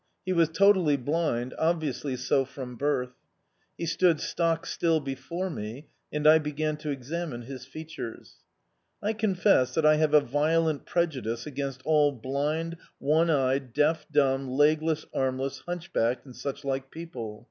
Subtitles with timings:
[0.25, 3.13] He was totally blind, obviously so from birth.
[3.77, 8.37] He stood stock still before me, and I began to examine his features.
[9.03, 14.49] I confess that I have a violent prejudice against all blind, one eyed, deaf, dumb,
[14.49, 17.39] legless, armless, hunchbacked, and such like people.